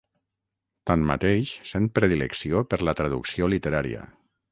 [0.91, 4.03] Tanmateix sent predilecció per la traducció literària.